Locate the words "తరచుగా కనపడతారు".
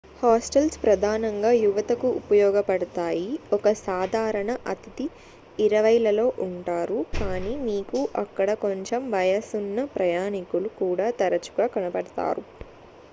11.21-12.45